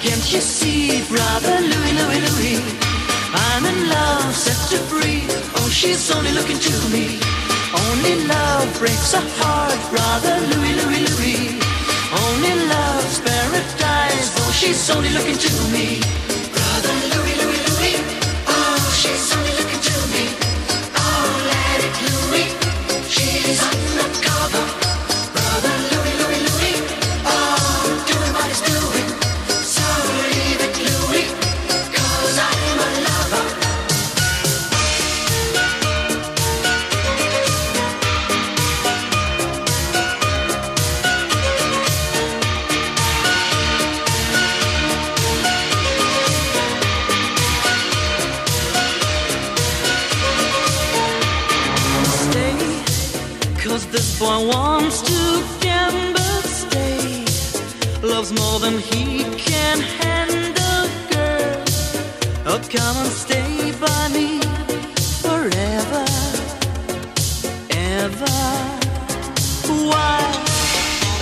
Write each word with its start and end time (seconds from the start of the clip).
can't 0.00 0.32
you 0.32 0.40
see, 0.40 1.02
brother? 1.08 1.56
I'm 3.34 3.64
in 3.64 3.88
love, 3.88 4.34
set 4.34 4.58
to 4.70 4.78
free. 4.90 5.22
Oh, 5.56 5.68
she's 5.72 6.10
only 6.10 6.32
looking 6.32 6.58
to 6.58 6.74
me. 6.94 7.18
Only 7.84 8.14
love 8.26 8.78
breaks 8.78 9.14
a 9.14 9.22
heart, 9.38 9.80
brother. 9.90 10.36
Only 12.24 12.54
love's 12.68 13.18
paradise. 13.20 14.28
Oh, 14.38 14.52
she's 14.52 14.90
only 14.90 15.10
looking 15.10 15.38
to 15.38 15.52
me. 15.72 16.25
Loves 58.16 58.32
more 58.32 58.58
than 58.60 58.78
he 58.78 59.24
can 59.36 59.78
handle, 59.78 60.84
girl. 61.12 61.64
Oh, 62.50 62.60
come 62.76 62.96
and 63.02 63.12
stay 63.24 63.72
by 63.86 64.02
me 64.16 64.40
forever, 65.24 66.04
ever. 68.00 68.36
Why 69.90 70.20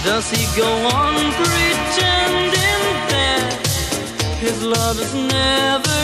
does 0.05 0.27
he 0.31 0.43
go 0.63 0.71
on 1.01 1.15
pretending 1.41 2.83
that 3.15 3.51
his 4.39 4.63
love 4.63 4.97
is 5.05 5.15
never 5.15 6.03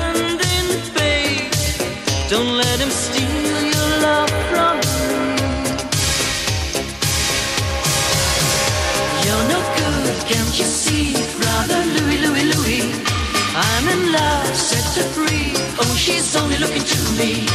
ending, 0.00 0.68
babe? 0.98 1.52
Don't 2.28 2.56
let 2.56 2.80
him 2.80 2.90
steal 2.90 3.31
you 10.58 10.64
see, 10.64 11.12
brother? 11.40 11.82
I'm 13.54 13.86
in 13.86 14.12
love, 14.12 14.56
set 14.56 15.04
free. 15.12 15.52
Oh, 15.78 15.94
she's 15.94 16.34
only 16.36 16.56
looking 16.56 16.84
to 16.84 17.00
me. 17.20 17.46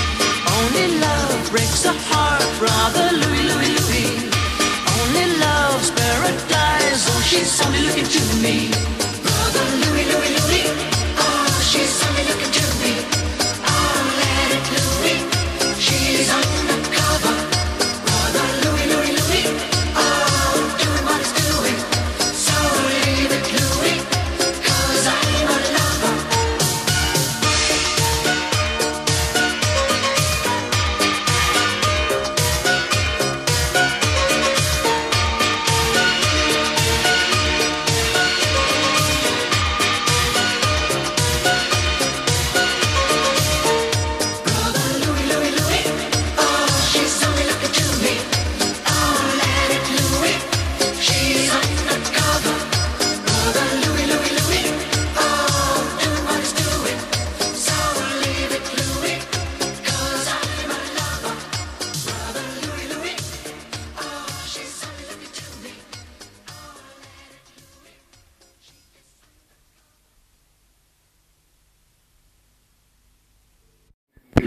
Only 0.58 1.00
love 1.00 1.50
breaks 1.50 1.86
a 1.86 1.94
heart, 1.94 2.46
brother 2.60 3.10
Louis, 3.18 3.44
Louis. 3.50 4.30
Only 5.00 5.26
love's 5.42 5.90
paradise. 5.90 7.02
Oh, 7.10 7.22
she's 7.26 7.66
only 7.66 7.82
looking 7.82 8.06
to 8.06 8.22
me. 8.44 8.97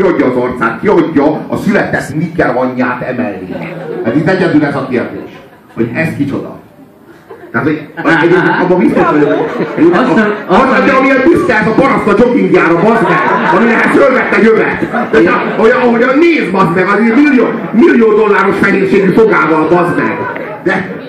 Kiadja 0.00 0.26
az 0.26 0.36
arcát, 0.36 0.80
kiadja 0.80 1.44
a 1.48 1.56
született 1.56 2.14
Nicker 2.14 2.56
anyját 2.56 3.02
emelni. 3.02 3.48
Hát 4.04 4.16
itt 4.16 4.28
egyedül 4.28 4.64
ez 4.64 4.74
a 4.74 4.86
kérdés, 4.90 5.30
hogy 5.74 5.90
ez 5.94 6.08
kicsoda. 6.16 6.58
Tehát, 7.52 7.66
hogy 7.66 7.88
abban 8.62 8.78
biztos 8.78 9.02
vagyok, 9.10 9.32
az, 10.48 10.94
amilyen 10.98 11.22
büszke 11.24 11.58
ez 11.58 11.66
a 11.66 11.70
paraszt 11.70 12.06
a 12.06 12.14
joggingjára, 12.18 12.74
bazd 12.74 13.02
meg, 13.02 13.18
aminek 13.56 13.82
fölvette 13.82 14.42
jövet. 14.42 14.78
Tehát, 15.10 15.54
ahogy, 15.56 15.70
ahogy 15.70 16.02
a 16.02 16.14
néz, 16.14 16.50
bazd 16.52 16.74
meg, 16.74 16.86
az 16.88 16.98
egy 16.98 17.14
millió, 17.14 17.46
millió 17.72 18.14
dolláros 18.14 18.56
fenérségű 18.60 19.12
fogával, 19.12 19.68
bazd 19.68 19.96
meg. 19.96 20.18
De 20.62 20.98
a, 20.98 20.99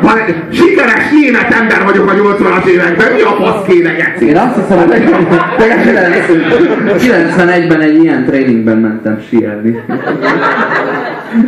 van 0.00 0.18
sikeres 0.52 1.10
német 1.20 1.54
ember 1.54 1.84
vagyok 1.84 2.10
a 2.10 2.14
80-as 2.14 2.66
években, 2.66 3.12
mi 3.12 3.20
a 3.20 3.30
fasz 3.30 3.66
kéne 3.66 3.92
geci? 3.92 4.26
Én 4.26 4.36
azt 4.36 4.54
hiszem, 4.54 4.78
hogy 4.78 5.02
91-ben 6.98 7.80
egy 7.80 8.02
ilyen 8.02 8.24
tréningben 8.24 8.76
mentem 8.76 9.22
síelni. 9.28 9.82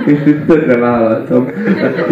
És 0.06 0.34
tökre 0.46 0.76
vállaltam. 0.76 1.46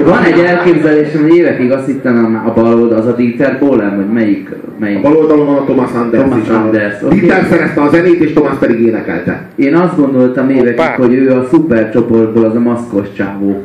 Van 0.05 0.23
egy 0.23 0.38
elképzelésem, 0.38 1.23
hogy 1.23 1.37
évekig 1.37 1.70
azt 1.70 1.87
hittem 1.87 2.43
a, 2.44 2.49
a 2.49 2.53
bal 2.53 2.81
oldal, 2.81 2.99
az 2.99 3.06
a 3.06 3.12
Dieter 3.15 3.59
Bohlen, 3.61 3.97
vagy 3.97 4.12
melyik, 4.12 4.50
melyik. 4.79 5.03
Bal 5.03 5.17
oldalon 5.17 5.47
van 5.47 5.56
a 5.56 5.65
Thomas 5.65 5.91
Anders 5.94 6.23
Thomas 6.23 6.43
is. 6.43 6.49
Anders, 6.49 7.03
oké. 7.03 7.19
Dieter 7.19 7.47
szerezte 7.50 7.81
a 7.81 7.88
zenét, 7.88 8.20
és 8.20 8.32
Thomas 8.32 8.56
pedig 8.59 8.81
énekelte. 8.81 9.43
Én 9.56 9.75
azt 9.75 9.97
gondoltam 9.97 10.50
évekig, 10.50 10.79
Hoppá. 10.79 10.94
hogy 10.97 11.15
ő 11.15 11.32
a 11.32 11.47
szupercsoportból 11.50 12.44
az 12.44 12.55
a 12.55 12.61
maszkos 12.61 13.12
csávó. 13.17 13.65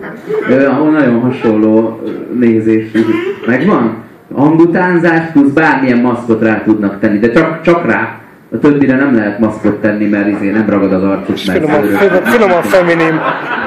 Ő, 0.50 0.68
ahol 0.68 0.92
nagyon 0.92 1.20
hasonló 1.20 2.02
nézésű. 2.40 3.00
Megvan? 3.48 3.96
Hangutánzás 4.34 5.32
plusz 5.34 5.52
bármilyen 5.52 5.98
maszkot 5.98 6.42
rá 6.42 6.62
tudnak 6.64 7.00
tenni, 7.00 7.20
de 7.20 7.32
csak, 7.32 7.62
csak 7.62 7.86
rá. 7.86 8.18
A 8.54 8.58
többire 8.60 8.96
nem 8.96 9.16
lehet 9.16 9.40
maszkot 9.40 9.82
tenni, 9.82 10.06
mert 10.06 10.28
izé 10.28 10.50
nem 10.50 10.70
ragad 10.70 10.94
az 10.94 11.04
arcuk, 11.04 11.38
mert 11.46 11.66
Finoman, 11.66 12.24
finoman, 12.24 12.62
feminin. 12.62 13.20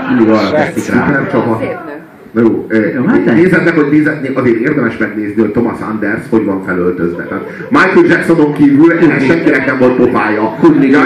mindig 0.09 0.29
arra 0.29 0.51
teszik 0.51 0.95
rá. 0.95 1.11
Nem 1.11 1.29
csak 1.31 1.47
a... 1.47 1.61
Na 1.61 2.06
jó, 2.43 2.67
hát 3.07 3.25
meg, 3.65 3.75
hogy 3.75 3.89
nézed, 3.91 4.31
azért 4.35 4.57
érdemes 4.57 4.97
megnézni, 4.97 5.41
hogy 5.41 5.51
Thomas 5.51 5.79
Anders 5.81 6.21
hogy 6.31 6.45
van 6.45 6.65
felöltözve. 6.65 7.23
Tehát 7.23 7.45
Michael 7.71 8.07
Jacksonon 8.07 8.53
kívül 8.53 8.93
ennek 8.93 9.23
senkinek 9.23 9.67
nem 9.67 9.79
volt 9.79 9.97
pofája. 9.97 10.59
Ja, 10.81 11.01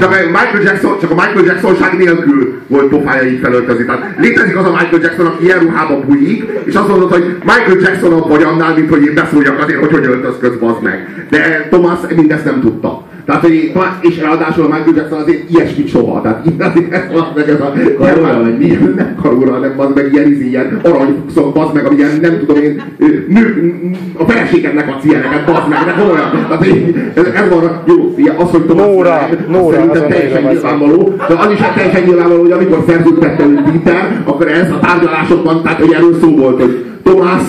csak, 0.00 0.10
a 0.10 0.16
Michael 0.26 0.62
Jackson, 0.62 0.98
csak 1.00 1.10
a 1.10 1.14
Michael 1.14 1.44
Jacksonság 1.44 1.96
nélkül 1.98 2.60
volt 2.66 2.88
pofája 2.88 3.30
így 3.30 3.40
felöltözni. 3.42 3.84
Tehát 3.84 4.14
létezik 4.18 4.56
az 4.56 4.64
a 4.64 4.70
Michael 4.70 5.02
Jackson, 5.02 5.26
aki 5.26 5.44
ilyen 5.44 5.58
ruhába 5.58 6.00
bujik, 6.00 6.44
és 6.64 6.74
azt 6.74 6.88
mondod, 6.88 7.12
hogy 7.12 7.36
Michael 7.44 7.80
Jackson 7.80 8.28
vagy 8.28 8.42
annál, 8.42 8.74
mint 8.74 8.88
hogy 8.88 9.04
én 9.04 9.14
beszóljak 9.14 9.62
azért, 9.62 9.78
hogy 9.78 9.90
hogy 9.90 10.06
öltözködsz, 10.06 10.56
bazd 10.56 10.82
meg. 10.82 11.26
De 11.30 11.66
Thomas 11.70 11.98
mindezt 12.16 12.44
nem 12.44 12.60
tudta. 12.60 13.06
Tehát, 13.24 13.40
hogy, 13.40 13.72
és 14.00 14.20
ráadásul 14.20 14.64
a 14.64 14.68
Michael 14.68 14.96
Jackson 14.96 15.20
azért 15.20 15.50
ilyesmit 15.50 15.88
soha. 15.88 16.20
Tehát 16.20 16.46
ez 16.90 17.02
az 17.14 17.22
meg 17.34 17.48
ez 17.48 17.60
a 17.60 17.72
Karúra, 17.98 18.42
vagy 18.42 18.58
mi? 18.58 18.66
nem 18.96 19.16
karúra, 19.22 19.52
hanem 19.52 19.74
az 19.76 19.88
meg 19.94 20.12
ilyen, 20.12 20.32
izé, 20.32 20.46
ilyen 20.46 20.80
aranyfukszok, 20.82 21.54
bazd 21.54 21.74
meg, 21.74 21.86
amilyen 21.86 22.18
nem 22.20 22.38
tudom 22.38 22.62
én, 22.62 22.82
nő, 23.28 23.72
a 24.18 24.24
feleségednek 24.24 24.88
adsz 24.88 25.04
ilyeneket, 25.04 25.44
bazd 25.46 25.68
meg, 25.68 25.78
de 25.84 25.94
komolyan. 25.98 26.30
Tehát 26.48 26.66
ez, 27.14 27.42
ez 27.42 27.48
van, 27.48 27.82
jó, 27.86 28.14
az, 28.36 28.50
hogy 28.50 28.64
Thomas 28.64 28.86
Nóra, 28.86 29.28
nem, 29.30 29.46
Nóra, 29.50 29.76
szerintem 29.76 30.08
teljesen 30.08 30.42
nyilvánvaló, 30.42 31.14
de 31.28 31.34
az 31.34 31.50
is 31.52 31.58
teljesen 31.74 32.02
nyilvánvaló, 32.02 32.40
hogy 32.40 32.50
amikor 32.50 32.84
szerződtette 32.86 33.44
őt 33.44 33.70
Dieter, 33.70 34.22
akkor 34.24 34.48
ez 34.48 34.70
a 34.70 34.78
tárgyalásokban, 34.78 35.62
tehát 35.62 35.78
hogy 35.78 35.92
erről 35.92 36.18
szó 36.20 36.36
volt, 36.36 36.60
hogy 36.60 36.84
Tomás, 37.02 37.42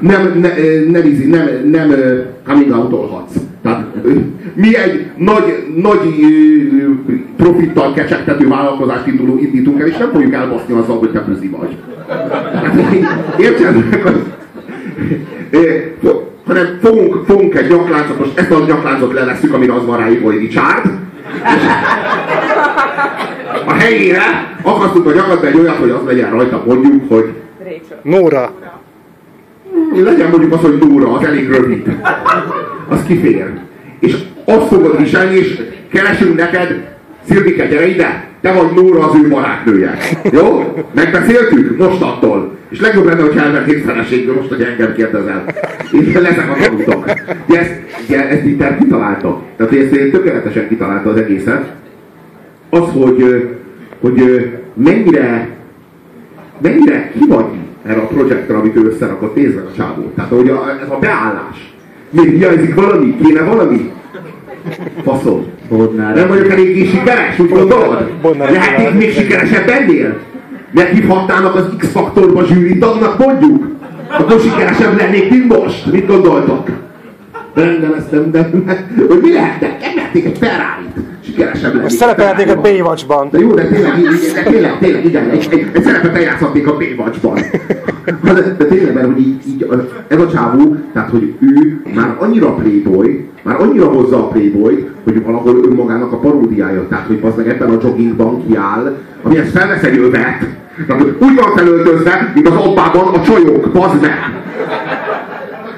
nem, 0.00 0.38
ne, 0.40 0.48
nem, 0.90 1.06
izi, 1.06 1.26
nem, 1.26 1.48
nem 1.70 1.90
ö, 1.90 2.18
coming 2.46 2.70
out 2.70 2.90
Tehát 2.90 3.26
ö, 3.26 3.47
mi 4.54 4.76
egy 4.76 5.06
nagy, 5.16 5.66
nagy 5.76 5.98
profittal 7.36 7.92
kecsegtető 7.92 8.48
vállalkozást 8.48 9.06
induló, 9.06 9.38
indítunk 9.38 9.80
el, 9.80 9.86
és 9.86 9.96
nem 9.96 10.10
fogjuk 10.10 10.32
elbaszni 10.32 10.74
azzal, 10.74 10.98
hogy 10.98 11.10
te 11.10 11.20
buzi 11.20 11.48
vagy. 11.48 11.76
Tehát, 12.52 12.74
Érted? 13.38 13.74
Hanem 16.46 16.78
fogunk, 16.82 17.24
fogunk 17.26 17.54
egy 17.54 17.68
nyakláncot, 17.68 18.38
ezt 18.38 18.50
a 18.50 18.64
nyakláncot 18.66 19.12
leveszünk, 19.12 19.54
amire 19.54 19.72
az 19.74 19.86
van 19.86 19.98
ráírva, 19.98 20.24
hogy 20.24 20.38
Richard, 20.38 20.90
a 23.66 23.72
helyére 23.72 24.56
akasztunk 24.62 25.06
a 25.06 25.12
nyakadba 25.12 25.46
egy 25.46 25.58
olyat, 25.58 25.76
hogy 25.76 25.90
az 25.90 26.00
legyen 26.06 26.30
rajta 26.30 26.62
mondjuk, 26.66 27.08
hogy 27.08 27.32
Nóra. 28.02 28.52
Legyen 29.94 30.30
mondjuk 30.30 30.52
az, 30.52 30.60
hogy 30.60 30.78
Nóra, 30.80 31.12
az 31.12 31.24
elég 31.24 31.48
rövid. 31.48 31.96
Az 32.88 33.02
kifér. 33.06 33.50
És 34.00 34.16
azt 34.44 34.66
fogod 34.66 34.98
viselni, 34.98 35.36
és 35.36 35.62
keresünk 35.88 36.36
neked, 36.36 36.96
Szilvike, 37.28 37.66
gyere 37.66 37.86
ide! 37.86 38.26
Te 38.40 38.52
vagy 38.52 38.74
Nóra 38.74 39.08
az 39.08 39.16
ő 39.22 39.28
barátnője. 39.28 39.98
Jó? 40.32 40.74
Megbeszéltük? 40.94 41.78
Most 41.78 42.02
attól. 42.02 42.56
És 42.68 42.80
legjobb 42.80 43.04
lenne, 43.04 43.22
hogy 43.22 43.36
elvennék 43.36 43.84
feleségül, 43.84 44.34
most, 44.34 44.48
hogy 44.48 44.62
engem 44.62 44.94
kérdezel. 44.94 45.44
És 45.90 46.14
leszek 46.14 46.50
a 46.50 46.56
tanutok. 46.62 47.04
Ugye 47.48 47.60
ezt, 47.60 47.74
ugye 48.06 48.28
ezt 48.28 48.42
Dieter 48.42 48.78
kitalálta. 48.78 49.42
Tehát 49.56 49.72
ezt 49.72 50.10
tökéletesen 50.10 50.68
kitalálta 50.68 51.10
az 51.10 51.16
egészet. 51.16 51.72
Az, 52.70 52.84
hogy, 52.92 53.48
hogy 54.00 54.50
mennyire 54.74 55.48
mennyire 56.58 57.12
ki 57.18 57.26
vagy 57.28 57.44
erre 57.86 58.00
a 58.00 58.06
projektre, 58.06 58.56
amit 58.56 58.76
ő 58.76 58.84
összerakott, 58.84 59.34
nézd 59.36 59.56
a 59.56 59.76
csávót. 59.76 60.14
Tehát, 60.14 60.30
hogy 60.30 60.48
a, 60.48 60.78
ez 60.82 60.90
a 60.90 60.98
beállás. 61.00 61.74
Még 62.10 62.28
hiányzik 62.28 62.74
valami? 62.74 63.16
Kéne 63.22 63.42
valami? 63.42 63.92
Faszom. 65.04 65.46
Bodnár. 65.68 66.14
Nem 66.14 66.28
vagyok 66.28 66.50
eléggé 66.50 66.84
sikeres, 66.84 67.38
úgy 67.38 67.48
gondolod? 67.48 68.10
Lehetnék 68.38 68.86
Attila. 68.86 68.98
még 68.98 69.12
sikeresebb 69.12 69.68
ennél? 69.68 70.18
Meghívhatnának 70.70 71.54
az 71.54 71.66
X-faktorba 71.78 72.44
zsűri 72.44 72.78
tagnak 72.78 73.18
mondjuk? 73.18 73.66
Akkor 74.18 74.40
sikeresebb 74.40 74.96
lennék, 74.96 75.30
mint 75.30 75.58
most. 75.58 75.92
Mit 75.92 76.06
gondoltok? 76.06 76.68
Rendeleztem, 77.58 78.30
de 78.30 78.50
hogy 79.08 79.18
mi 79.22 79.32
lehetne? 79.32 79.76
Emelték 79.80 80.24
egy 80.24 80.38
ferrari 80.38 80.86
Sikeresebb 81.24 81.74
lennék. 81.74 81.88
Szerepelhetnék 81.88 82.56
a 82.56 82.60
Baywatch-ban. 82.60 83.28
De 83.30 83.38
jó, 83.38 83.54
de 83.54 83.64
tényleg, 83.64 83.92
de 84.34 84.42
tényleg, 84.50 84.78
tényleg, 84.78 85.04
igen, 85.04 85.30
egy, 85.30 85.48
egy, 85.50 85.66
egy 85.72 85.82
szerepet 85.82 86.16
eljátszhatnék 86.16 86.66
a 86.66 86.76
Baywatch-ban. 86.76 87.38
De, 88.22 88.54
de 88.58 88.64
tényleg, 88.64 88.94
mert 88.94 89.06
hogy 89.06 89.20
így, 89.20 89.42
így, 89.48 89.66
ez 90.08 90.18
a 90.18 90.30
csávó, 90.30 90.76
tehát 90.92 91.10
hogy 91.10 91.34
ő 91.40 91.80
már 91.94 92.16
annyira 92.18 92.54
playboy, 92.54 93.28
már 93.42 93.60
annyira 93.60 93.86
hozza 93.86 94.16
a 94.16 94.28
playboy, 94.28 94.88
hogy 95.04 95.22
valahol 95.24 95.64
önmagának 95.64 96.12
a 96.12 96.18
paródiája. 96.18 96.86
Tehát, 96.88 97.06
hogy 97.06 97.20
az 97.22 97.32
meg 97.36 97.48
ebben 97.48 97.70
a 97.70 97.78
joggingban 97.82 98.46
kiáll, 98.46 98.96
amihez 99.22 99.50
felvesz 99.50 99.82
egy 99.82 99.98
övet, 99.98 100.46
úgy 101.18 101.34
van 101.34 101.56
felöltözve, 101.56 102.30
mint 102.34 102.48
az 102.48 102.54
abbában 102.54 103.14
a 103.14 103.22
csajok, 103.22 103.72
bazd 103.72 104.00
meg! 104.00 104.38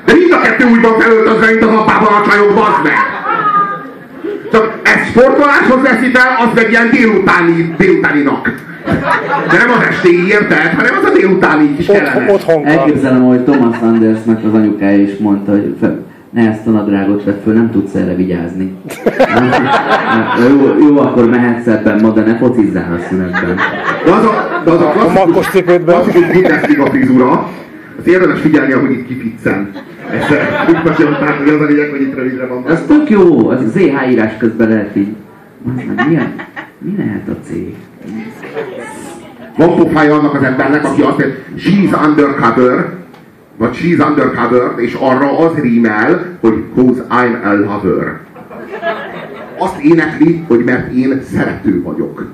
De 0.04 0.12
mind 0.12 0.32
a 0.32 0.40
kettő 0.40 0.64
úgy 0.64 0.80
van 0.80 1.00
felöltözve, 1.00 1.46
mint 1.46 1.62
az 1.62 1.74
abbában 1.80 2.12
a 2.12 2.26
csajok, 2.28 2.54
bazd 2.54 2.82
meg! 2.82 2.98
Csak 4.52 4.78
ezt 4.82 5.08
sportoláshoz 5.10 5.82
veszi 5.82 6.10
fel, 6.10 6.28
az 6.38 6.50
meg 6.54 6.70
ilyen 6.70 6.90
délutáni, 6.90 7.74
délutáninak. 7.78 8.68
De 9.50 9.56
nem 9.58 9.70
az 9.78 9.82
estéi, 9.90 10.26
érted? 10.26 10.72
Hanem 10.76 10.94
az 11.02 11.10
a 11.10 11.12
délutáni 11.12 11.76
kis 11.76 11.88
Otthon, 11.88 12.04
kellemes. 12.04 12.32
otthonka. 12.32 12.68
Elképzelem, 12.68 13.22
hogy 13.24 13.44
Thomas 13.44 13.76
Andersnek 13.80 14.44
az 14.44 14.54
anyukája 14.54 15.02
is 15.02 15.16
mondta, 15.18 15.50
hogy 15.50 15.74
ne 16.30 16.48
ezt 16.48 16.66
a 16.66 16.70
nadrágot 16.70 17.24
vedd 17.24 17.42
föl, 17.44 17.54
nem 17.54 17.70
tudsz 17.70 17.94
erre 17.94 18.14
vigyázni. 18.14 18.76
jó, 20.48 20.86
jó, 20.88 20.98
akkor 20.98 21.30
mehetsz 21.30 21.66
ebben 21.66 22.00
ma, 22.00 22.08
de 22.10 22.22
ne 22.22 22.36
focizzál 22.36 22.98
a 23.00 23.08
szünetben. 23.08 23.56
De 24.04 24.10
az 24.10 24.24
a, 24.24 24.60
de 24.64 24.70
az 24.70 24.80
a 24.80 24.92
A 25.06 25.12
makkos 25.12 25.50
klasszikus 25.50 26.32
Bundesliga 26.32 26.86
frizura, 26.86 27.48
az 28.00 28.06
érdemes 28.06 28.40
figyelni, 28.40 28.72
ahogy 28.72 28.90
itt 28.90 29.06
kifitszen. 29.06 29.70
Ezt 30.10 30.30
úgy 30.68 30.84
mesélem, 30.84 31.12
tehát 31.12 31.36
hogy 31.36 31.48
az 31.48 31.60
a 31.60 31.64
lényeg, 31.64 31.90
hogy 31.90 32.00
itt 32.00 32.14
rövidre 32.14 32.46
van. 32.46 32.68
Ez 32.68 32.82
tök 32.86 33.10
jó, 33.10 33.48
az 33.48 33.60
ZH 33.70 34.10
írás 34.10 34.36
közben 34.38 34.68
lehet 34.68 34.96
így. 34.96 35.14
Aztán 35.76 36.06
Mi, 36.78 36.94
lehet 36.96 37.28
a 37.28 37.36
cég? 37.46 37.74
Van 39.56 39.76
pofája 39.76 40.14
annak 40.14 40.34
az 40.34 40.42
embernek, 40.42 40.84
aki 40.84 41.02
azt 41.02 41.18
mondja, 41.18 41.36
she's 41.56 42.06
undercover, 42.06 42.92
vagy 43.56 43.76
she's 43.76 44.08
undercover, 44.08 44.72
és 44.76 44.94
arra 45.00 45.38
az 45.38 45.54
rímel, 45.54 46.38
hogy 46.40 46.64
cause 46.74 47.06
I'm 47.10 47.44
a 47.44 47.52
lover. 47.54 48.18
Azt 49.58 49.80
énekli, 49.80 50.44
hogy 50.48 50.64
mert 50.64 50.92
én 50.92 51.22
szerető 51.32 51.82
vagyok. 51.82 52.26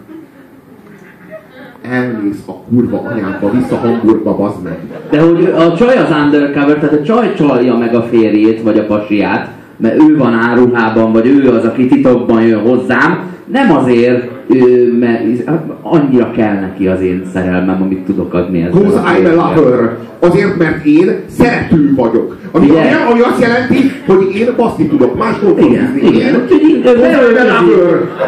Elmész 1.91 2.43
a 2.47 2.53
kurva 2.53 3.03
anyámba, 3.11 3.50
vissza 3.50 3.77
Hamburgba, 3.77 4.37
bazd 4.37 4.62
meg. 4.62 4.79
De 5.11 5.21
hogy 5.21 5.44
a 5.44 5.77
csaj 5.77 5.97
az 5.97 6.17
undercover, 6.25 6.79
tehát 6.79 7.00
a 7.00 7.03
csaj 7.03 7.35
csalja 7.35 7.77
meg 7.77 7.94
a 7.94 8.03
férjét, 8.03 8.62
vagy 8.62 8.79
a 8.79 8.87
pasiát, 8.87 9.49
mert 9.77 10.00
ő 10.00 10.17
van 10.17 10.35
áruhában, 10.35 11.12
vagy 11.12 11.27
ő 11.27 11.50
az, 11.50 11.65
aki 11.65 11.87
titokban 11.87 12.43
jön 12.43 12.61
hozzám, 12.61 13.19
nem 13.44 13.77
azért, 13.77 14.31
ő, 14.61 14.97
mert 14.99 15.50
annyira 15.82 16.31
kell 16.31 16.54
neki 16.54 16.87
az 16.87 17.00
én 17.00 17.23
szerelmem, 17.33 17.83
amit 17.83 18.04
tudok 18.04 18.35
adni 18.35 18.62
ezzel. 18.62 18.81
Cause 18.83 18.99
a 18.99 19.02
I'm 19.02 19.38
a 19.38 19.54
lover. 19.54 19.97
Azért, 20.19 20.59
mert 20.59 20.85
én 20.85 21.16
szerető 21.28 21.95
vagyok. 21.95 22.37
Ami, 22.50 22.71
ami, 22.71 22.78
Igen. 22.78 23.07
ami 23.11 23.21
azt 23.21 23.40
jelenti, 23.40 23.92
hogy 24.07 24.35
én 24.35 24.49
baszni 24.57 24.87
tudok, 24.87 25.19
más 25.19 25.35
Igen, 25.59 25.99
igen. 26.02 26.35
Úgyhogy 26.35 26.83
beöltözik, 26.83 27.76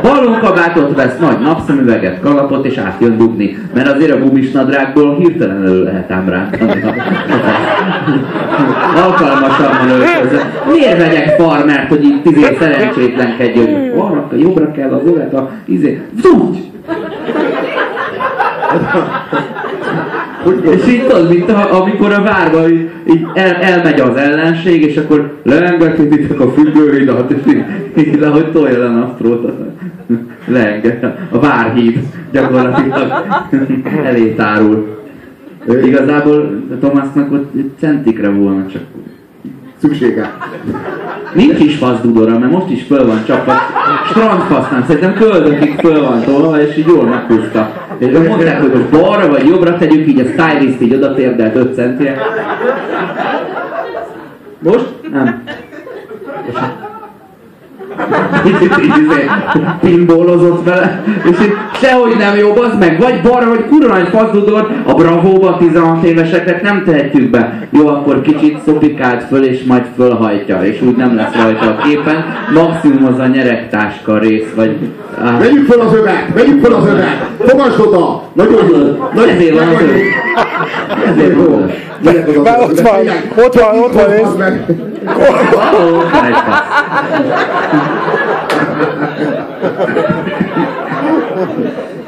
ballonkabátot 0.03 0.97
vesz, 0.97 1.19
nagy 1.21 1.39
napszemüveget, 1.41 2.21
kalapot, 2.21 2.67
és 2.67 2.77
átjön 2.77 3.17
dugni. 3.17 3.57
Mert 3.75 3.89
azért 3.89 4.13
a 4.13 4.19
gumisnadrágból 4.19 5.17
hirtelen 5.17 5.63
elő 5.63 5.83
lehet 5.83 6.11
ám 6.11 6.29
rántani. 6.29 6.83
Alkalmasabban 9.05 9.89
öltözve. 9.89 10.53
Miért 10.73 10.99
vegyek 10.99 11.41
farmert, 11.41 11.89
hogy 11.89 12.05
így 12.05 12.21
izé 12.25 12.57
szerencsétlenkedjünk? 12.59 13.95
Arra, 13.97 14.29
jobbra 14.37 14.71
kell 14.71 14.93
az 14.93 15.01
övet, 15.05 15.35
a 15.35 15.51
izé. 15.65 16.03
Tudj! 16.23 16.59
És 20.63 20.89
így 20.89 21.07
tudod, 21.07 21.29
mint 21.29 21.51
a, 21.51 21.81
amikor 21.81 22.13
a 22.13 22.23
várba 22.23 22.69
így, 22.69 22.91
így 23.09 23.27
el, 23.35 23.55
elmegy 23.55 24.01
az 24.01 24.17
ellenség, 24.17 24.83
és 24.83 24.97
akkor 24.97 25.41
leengedhetitek 25.43 26.41
a 26.41 26.51
függőhidat, 26.51 27.31
és 27.31 27.53
így, 27.53 27.65
így 27.97 28.21
le, 28.21 28.27
hogy 28.27 28.53
tolja 28.53 28.79
le 28.79 28.85
a 28.85 28.91
nastrót. 28.91 29.53
Leenged. 30.47 31.15
A 31.31 31.39
várhíd 31.39 31.99
gyakorlatilag 32.33 33.25
elé 34.05 34.35
tárul. 34.35 34.97
Igazából 35.85 36.63
Tomásnak 36.81 37.33
ott 37.33 37.53
centikre 37.79 38.29
volna 38.29 38.67
csak. 38.67 38.83
Szüksége. 39.81 40.37
Nincs 41.35 41.61
is 41.61 41.77
fazdudora, 41.77 42.39
mert 42.39 42.53
most 42.53 42.71
is 42.71 42.83
föl 42.83 43.07
van 43.07 43.25
csapva. 43.25 43.53
Strandfasztán, 44.11 44.85
szerintem 44.87 45.15
köldökig 45.15 45.79
föl 45.79 46.03
van 46.03 46.23
tolva, 46.23 46.61
és 46.61 46.77
így 46.77 46.87
jól 46.87 47.05
meghúzta. 47.05 47.71
És 47.99 48.19
mondták, 48.29 48.61
hogy 48.61 48.73
most 48.73 49.03
balra 49.03 49.29
vagy 49.29 49.47
jobbra 49.47 49.79
tegyük, 49.79 50.09
így 50.09 50.21
a 50.21 50.25
stylist 50.25 50.81
így 50.81 50.95
oda 50.95 51.15
térdelt 51.15 51.57
5 51.57 51.75
centire. 51.75 52.19
Most? 54.59 54.87
Nem. 55.13 55.43
Kicsit 56.47 56.88
így 58.47 58.71
izé 59.07 59.31
pinbólozott 59.81 60.65
vele, 60.65 61.03
és 61.31 61.41
így 61.41 61.55
sehogy 61.81 62.17
nem 62.19 62.37
jó, 62.37 62.57
az 62.57 62.79
meg, 62.79 62.99
vagy 63.01 63.21
balra, 63.23 63.49
vagy 63.49 63.65
kurva 63.69 63.95
nagy 63.95 64.09
faszudor, 64.09 64.69
a 64.87 64.95
bravóba 64.95 65.57
16 65.59 66.05
éveseknek 66.05 66.63
nem 66.63 66.83
tehetjük 66.85 67.31
be. 67.31 67.69
Jó, 67.71 67.87
akkor 67.87 68.21
kicsit 68.21 68.59
szopikált 68.67 69.23
föl, 69.25 69.45
és 69.45 69.63
majd 69.65 69.83
fölhajtja, 69.97 70.65
és 70.65 70.83
úgy 70.83 70.97
nem 70.97 71.17
lesz 71.17 71.35
rajta 71.43 71.67
a 71.67 71.77
képen. 71.83 72.25
Maximum 72.55 73.05
az 73.15 73.19
a 73.19 73.27
nyeregtáska 73.27 74.19
rész, 74.19 74.53
vagy... 74.55 74.77
Ah, 75.25 75.39
Vegyük 75.39 75.67
fel 75.67 75.81
az 75.81 75.95
övet! 75.95 76.25
Vegyük 76.35 76.65
fel 76.65 76.73
az 76.73 76.87
övet! 76.87 77.27
Fogasd 77.39 77.81
oda! 77.81 78.23
Nagyon 78.33 78.69
jó! 78.71 79.09
Nagyon 79.15 79.35
Ezért 79.35 79.55
van 79.59 79.69
az 79.69 79.75
nagyon 79.75 79.89
öv. 79.89 79.97
jó. 79.97 80.05
ezért. 81.09 81.37
Gyerek 82.03 82.29
az 82.29 82.35
övet. 82.35 82.61
ott 82.63 82.81
van, 82.81 82.99
ott 83.45 83.55
van, 83.55 83.79
ott 83.79 83.93
van, 83.93 84.65
az 85.05 85.17
nézd. 85.17 85.55
meg. 85.57 85.81
Ó, 85.81 86.01
egy 86.27 86.35
fasz. 86.47 86.67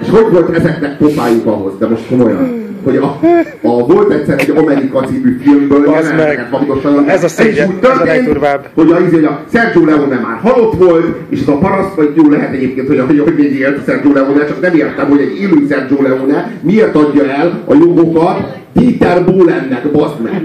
És 0.01 0.09
hogy 0.11 0.33
volt 0.33 0.57
ezeknek 0.57 0.97
pofájuk 0.97 1.47
ahhoz? 1.47 1.73
De 1.79 1.87
most 1.89 2.07
komolyan. 2.09 2.69
hogy 2.85 2.97
a, 2.97 3.19
a 3.63 3.87
volt 3.87 4.13
egyszer 4.13 4.39
egy 4.39 4.53
Amerika 4.57 5.01
című 5.01 5.39
filmből 5.43 5.91
jeleneteket 5.91 6.51
meg. 6.51 6.61
pontosan. 6.67 7.09
Ez 7.09 7.25
a 7.25 7.29
szégyen, 7.29 7.69
úgy 7.69 7.85
ez 7.85 7.99
a 7.99 8.05
legdurvább. 8.05 8.69
Hogy 8.75 8.91
a, 8.91 9.01
izé, 9.01 9.25
a 9.25 9.41
Sergio 9.53 9.85
Leone 9.85 10.17
már 10.17 10.39
halott 10.43 10.75
volt, 10.75 11.17
és 11.29 11.41
ez 11.41 11.49
a 11.49 11.59
paraszt, 11.59 11.95
vagy 11.95 12.13
jó 12.15 12.31
lehet 12.31 12.53
egyébként, 12.53 12.89
hogy, 12.89 13.03
hogy, 13.07 13.19
hogy 13.19 13.35
még 13.35 13.59
élt 13.59 13.79
a 13.79 13.83
Sergio 13.87 14.13
Leone, 14.13 14.47
csak 14.47 14.61
nem 14.61 14.75
értem, 14.75 15.09
hogy 15.09 15.21
egy 15.21 15.41
élő 15.41 15.67
Sergio 15.69 16.03
Leone 16.03 16.53
miért 16.61 16.95
adja 16.95 17.25
el 17.25 17.61
a 17.65 17.75
jogokat 17.75 18.59
Dieter 18.73 19.25
Bohlennek, 19.25 19.91
baszd 19.91 20.21
meg. 20.23 20.43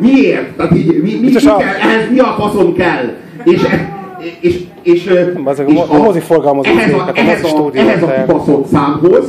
Miért? 0.00 0.56
Tehát 0.56 0.76
így, 0.76 0.86
mi, 1.02 1.18
mi, 1.20 1.30
mi 1.30 1.46
a- 1.46 1.56
kell, 1.56 1.68
ehhez 1.68 2.10
mi 2.10 2.18
a 2.18 2.34
faszom 2.38 2.74
kell? 2.74 3.12
És, 3.44 3.60
és, 4.40 4.60
és, 4.82 5.06
Az 5.44 5.58
a 5.58 5.62
és 5.62 5.74
mo- 5.74 5.90
a 5.90 5.96
mozi 6.02 6.18
forgalmazó 6.20 6.70
ehhez 6.70 6.92
a, 6.92 6.96
a 6.96 7.10
ehhez 7.14 7.44
a, 7.44 7.70
ehhez 7.74 8.02
a 8.02 8.12
kibaszott 8.26 8.66
számhoz 8.66 9.24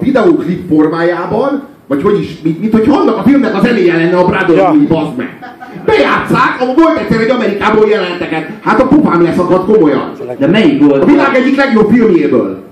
videóklip 0.00 0.68
formájában, 0.68 1.62
vagy 1.86 2.02
hogy 2.02 2.20
is, 2.20 2.40
mint, 2.42 2.60
mint 2.60 2.72
hogy 2.72 2.88
annak 2.88 3.16
a 3.16 3.22
filmnek 3.22 3.54
a 3.54 3.60
zenéje 3.60 3.96
lenne 3.96 4.16
a 4.16 4.24
Brother 4.24 4.56
Ja. 4.56 4.74
bazd 4.88 5.16
meg. 5.16 5.38
Bejátszák, 5.86 6.56
ahol 6.60 6.74
volt 6.74 6.98
egyszer 6.98 7.20
egy 7.20 7.30
Amerikából 7.30 7.88
jelenteket. 7.88 8.48
Hát 8.60 8.80
a 8.80 8.86
pufám 8.86 9.22
leszakadt 9.22 9.72
komolyan. 9.72 10.12
De 10.38 10.46
melyik 10.46 10.84
volt? 10.84 11.02
A 11.02 11.06
világ 11.06 11.34
egyik 11.34 11.56
legjobb 11.56 11.90
filmjéből. 11.90 12.62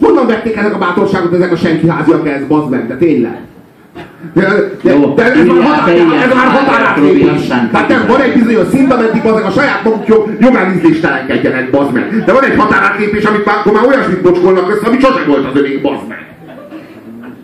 Honnan 0.00 0.26
vették 0.26 0.56
ennek 0.56 0.74
a 0.74 0.78
bátorságot 0.78 1.32
ezek 1.32 1.52
a 1.52 1.56
senki 1.56 1.88
háziak 1.88 2.28
ez, 2.28 2.46
bazd 2.48 2.70
meg, 2.70 2.86
de 2.86 2.96
tényleg. 2.96 3.38
De, 4.34 4.42
de, 4.82 4.92
Jó, 4.92 5.14
de 5.14 5.32
ez, 5.32 5.46
már 5.46 5.62
határ, 5.62 5.94
ez 5.96 6.34
már 6.34 6.46
határátlépés. 6.46 7.46
Tehát 7.46 7.88
nem, 7.88 8.04
van 8.08 8.20
egy 8.20 8.32
bizonyos 8.32 8.66
szint, 8.68 8.92
ameddig 8.92 9.24
azok 9.24 9.44
a 9.44 9.50
saját 9.50 9.84
maguk 9.84 10.06
jog, 10.06 10.36
jogán 10.40 10.76
ízléstelenkedjenek, 10.76 11.70
bazd 11.70 11.92
meg. 11.92 12.24
De 12.26 12.32
van 12.32 12.44
egy 12.44 12.56
határátlépés, 12.58 13.24
amit 13.24 13.44
már, 13.44 13.56
akkor 13.58 13.72
már 13.72 13.86
olyasmit 13.86 14.22
bocskolnak 14.22 14.70
össze, 14.70 14.86
ami 14.86 14.98
sose 15.00 15.24
volt 15.26 15.46
az 15.46 15.58
övék, 15.60 15.82
bazd 15.82 16.08
meg. 16.08 16.28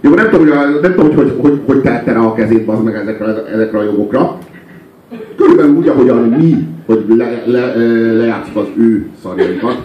Jó, 0.00 0.14
nem 0.14 0.28
tudom, 0.30 0.46
hogy, 0.48 0.56
a- 0.56 0.80
nem 0.82 0.94
tudom, 0.94 1.06
hogy, 1.06 1.14
hogy, 1.16 1.36
hogy, 1.40 1.60
hogy 1.66 1.80
tette 1.80 2.12
rá 2.12 2.20
a 2.20 2.34
kezét, 2.34 2.64
bazd 2.64 2.82
meg 2.84 2.94
ezekre, 2.94 3.26
ezekre 3.52 3.78
a 3.78 3.82
jogokra. 3.82 4.38
Körülbelül 5.36 5.74
úgy, 5.74 5.88
ahogyan 5.88 6.16
mi, 6.16 6.66
hogy 6.86 7.04
le, 7.08 7.42
le, 7.44 7.74
le, 7.76 8.12
lejátszuk 8.12 8.56
az 8.56 8.66
ő 8.78 9.06
szarjaikat. 9.22 9.76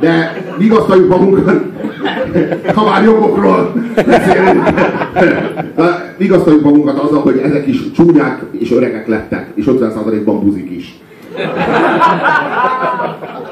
De 0.00 0.42
vigasztaljuk 0.58 1.08
magunkat, 1.08 1.64
ha 2.74 2.84
már 2.84 3.04
jogokról 3.04 3.72
beszélünk. 3.94 4.68
Vigasztaljuk 6.16 6.62
magunkat 6.62 6.98
azzal, 6.98 7.20
hogy 7.20 7.40
ezek 7.44 7.66
is 7.66 7.90
csúnyák 7.92 8.42
és 8.58 8.72
öregek 8.72 9.06
lettek, 9.06 9.46
és 9.54 9.64
50%-ban 9.68 10.44
buzik 10.44 10.70
is. 10.70 10.98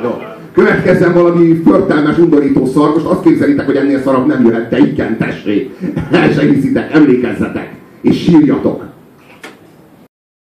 Jó. 0.03 0.19
Következzen 0.53 1.13
valami 1.13 1.63
förtelmes, 1.65 2.19
undorító 2.19 2.67
szar, 2.67 2.93
most 2.93 3.05
azt 3.05 3.23
képzelitek, 3.23 3.67
hogy 3.67 3.77
ennél 3.77 4.01
szarabb 4.03 4.27
nem 4.27 4.45
jöhet, 4.45 4.71
de 4.71 4.79
igen, 4.79 5.17
tessék. 5.17 5.71
El 6.11 6.33
se 6.33 6.43
hiszitek, 6.43 6.95
emlékezzetek, 6.95 7.73
és 8.01 8.23
sírjatok. 8.23 8.88